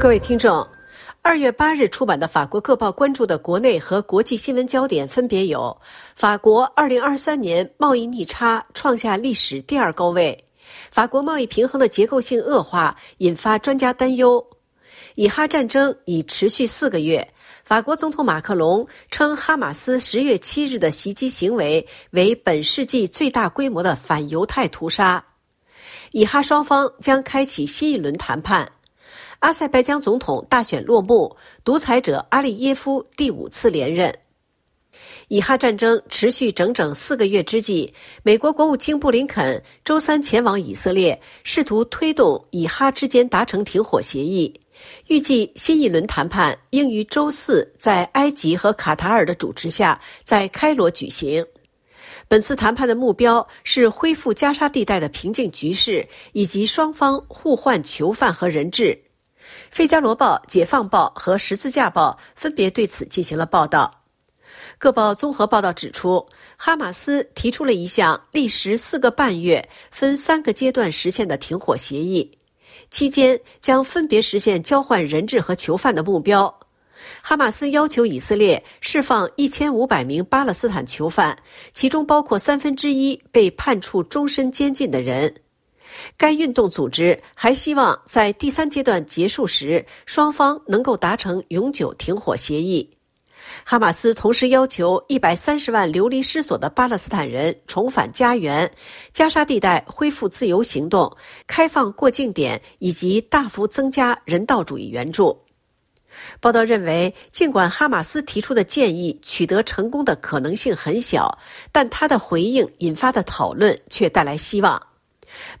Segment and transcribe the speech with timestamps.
[0.00, 0.64] 各位听众，
[1.22, 5.76] 二月八日出版的法国各报关注的国内和国际新闻焦点分别有：
[6.14, 10.32] 法国二零二三年贸易逆差创下历史第二高位；
[10.92, 14.40] 法国贸易平衡的结构性恶化引发专家担忧；
[15.16, 17.28] 以哈战争已持续四个月，
[17.64, 25.20] 法国总统马克龙称哈马斯十月七日的袭击行为为本世纪最大规模的反犹太屠杀；
[26.12, 28.70] 以哈双方将开启新一轮谈判。
[29.40, 34.12] 阿塞拜疆总统大选落幕，独裁者阿利耶夫第五次连任。
[35.28, 37.92] 以哈战争持续整整四个月之际，
[38.24, 44.60] 美国国务卿布林肯周三前往以色列，试图推动以哈之间达成停火协议。
[45.06, 51.44] 预计新一轮谈判应于周四在埃及和卡塔尔的主持下在开罗举行。
[52.26, 58.84] 本次谈判的目标是恢复加沙地带的平静局势，以及双方互换囚犯和人质。
[59.70, 63.94] 《费加罗报》《解放报》和《十字架报》分别对此进行了报道。
[64.78, 66.24] 各报综合报道指出，
[66.56, 72.38] 哈马斯提出了一项历时四个半月、分三个阶段实现的停火协议，
[72.90, 76.60] 期间将分别实现交换人质和囚犯的目标。
[77.22, 81.38] 哈马斯要求以色列释放一千五百名巴勒斯坦囚犯，
[81.72, 85.34] 其中包括三分之一被判处终身监禁的人。
[86.16, 92.94] 该运动组织还希望在第三阶段结束时，双方能够达成永久停火协议。
[93.64, 98.70] 哈马斯同时要求一百三十万流离失所的巴勒斯坦人重返家园，
[99.12, 101.16] 加沙地带恢复自由行动，
[101.46, 105.38] 开放过境点，以及大幅增加人道主义援助。
[106.40, 111.38] 报道认为，尽管哈马斯提出的建议取得成功的可能性很小，
[111.72, 114.82] 但他的回应引发的讨论却带来希望。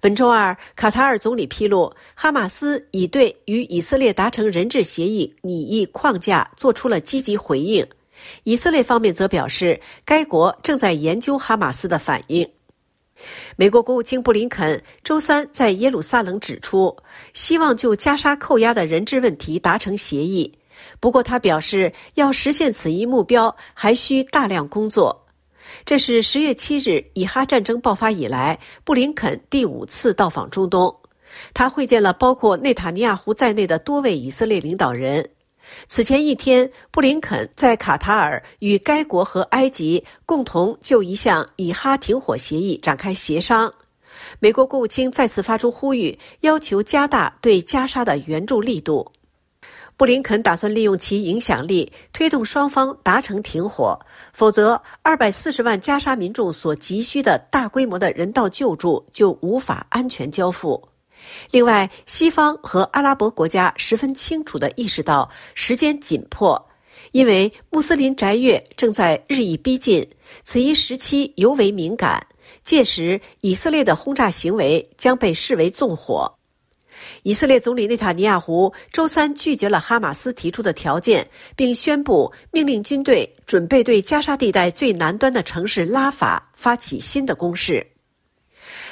[0.00, 7.86] 本周二，卡塔尔总理披露，哈马斯已对与以色列达成人质协议拟议框架做出了积极回应。
[8.44, 12.48] 以色列方面则表示，该国正在研究哈马斯的反应。
[13.56, 16.96] 美国国务卿布林肯周三在耶路撒冷指出，
[17.32, 20.52] 希望就加沙扣押的人质问题达成协议。
[21.00, 25.26] 不过，他表示，要实现此一目标，还需大量工作。
[25.88, 30.94] 这是十月七日以哈战争爆发以来，布林肯第五次到访中东。
[31.54, 35.26] 他会见了包括内塔尼亚胡在内的多位以色列领导人。
[35.86, 43.72] 此前一天，布林肯在卡塔尔与该国和埃及共同就一项以哈停火协议展开协商。
[44.40, 49.10] 美国国务卿再次发出呼吁，要求加大对加沙的援助力度。
[49.98, 53.98] 布林肯打算利用其影响力推动双方达成停火，
[54.32, 60.88] 否则二百四十万加沙民众所急需的大规模的人道救助就无法安全交付。
[61.50, 66.68] 另外，西方和阿拉伯国家十分清楚地意识到时间紧迫，
[67.10, 70.08] 因为穆斯林斋月正在日益逼近，
[70.44, 72.24] 此一时期尤为敏感。
[72.62, 76.37] 届时，以色列的轰炸行为将被视为纵火。
[77.22, 87.86] 以色列总理内塔尼亚胡周三拒绝了哈马斯提出的条件，并宣布命令军队准备对加沙地带最南端的城市拉法发起新的攻势。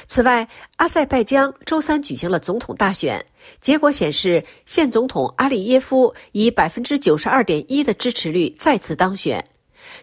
[0.09, 3.25] 此外，阿塞拜疆周三举行了总统大选，
[3.61, 9.45] 结果显示，现总统阿里耶夫以百分之九十二点一的支持率再次当选，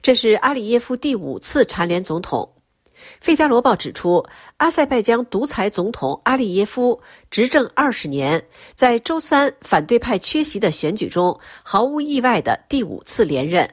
[0.01, 2.47] 这是阿里耶夫第五次蝉联总统。
[3.21, 4.25] 《费加罗报》指出，
[4.57, 13.69] 阿塞拜疆独裁总统阿利耶夫执政二十年，在周三反对派缺席的选举中，毫无意外的第五次连任。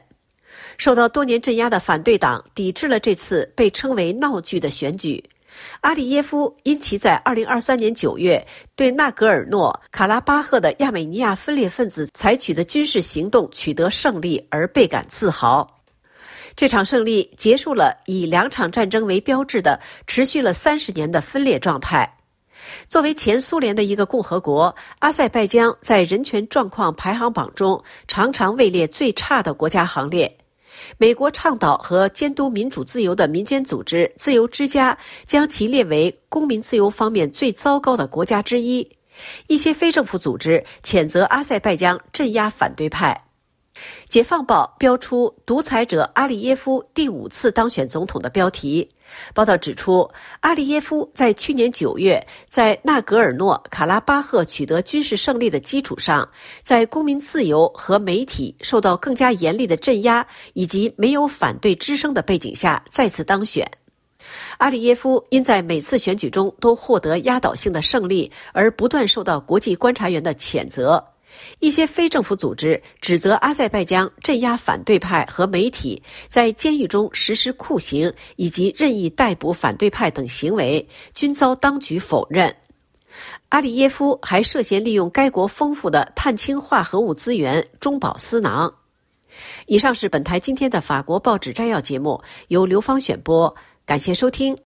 [0.79, 5.23] 受到多年镇压的反对党抵制了这次被称为“闹剧”的选举。
[5.81, 15.80] 阿里耶夫因其在2023年9月对纳格尔诺卡拉巴赫的亚美尼亚分裂分子采取的军事行动取得胜利而倍感自豪。
[16.57, 22.19] 这场胜利结束了以两场战争为标志的持续了三十年的分裂状态。
[22.89, 30.37] 作为前苏联的一个共和国，阿塞拜疆在人权状况排行榜中常常位列最差的国家行列。
[30.99, 38.89] 美国倡导和监督民主自由的民间组织“自由之家”将其列为公民自由方面最糟糕的国家之一。
[39.49, 43.25] 一些非政府组织谴责阿塞拜疆镇压反对派。
[44.09, 48.89] 解放报标出独裁者阿里耶夫第五次当选总统的标题。
[49.33, 50.09] 报道指出，
[50.41, 56.29] 阿里耶夫在去年九月在纳格尔诺卡拉巴赫取得军事胜利的基础上，
[56.63, 63.69] 在公民自由和媒体受到更加严厉的镇压以及没有反对之声的背景下再次当选。
[64.59, 71.03] 阿里耶夫因在每次选举中都获得压倒性的胜利而不断受到国际观察员的谴责。
[71.61, 82.55] 一些非政府组织指责阿塞拜疆镇压反对派和媒体，在监狱中实施酷刑以及任意逮捕反对派等行为，均遭当局否认。
[83.51, 88.73] 阿里耶夫还涉嫌利用该国丰富的碳氢化合物资源中饱私囊。
[89.67, 93.55] 以上是本台今天的法国报纸摘要节目，由刘芳选播，
[93.85, 94.57] 感谢收听。